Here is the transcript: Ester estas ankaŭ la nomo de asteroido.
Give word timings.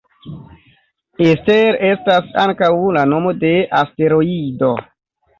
Ester 1.25 1.75
estas 1.89 2.31
ankaŭ 2.43 2.69
la 2.97 3.03
nomo 3.11 3.33
de 3.43 3.51
asteroido. 3.81 4.71